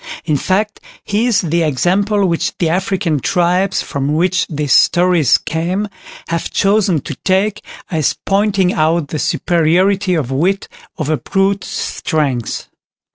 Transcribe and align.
In 0.25 0.35
fact, 0.35 0.79
he 1.03 1.27
is 1.27 1.41
the 1.41 1.61
example 1.61 2.25
which 2.25 2.57
the 2.57 2.69
African 2.69 3.19
tribes 3.19 3.83
from 3.83 4.15
which 4.15 4.47
these 4.47 4.73
stories 4.73 5.37
came, 5.37 5.89
have 6.29 6.49
chosen 6.49 7.01
to 7.01 7.13
take 7.23 7.63
as 7.91 8.15
pointing 8.25 8.73
out 8.73 9.09
the 9.09 9.19
superiority 9.19 10.15
of 10.15 10.31
wit 10.31 10.67
over 10.97 11.17
brute 11.17 11.63
strength. 11.65 12.67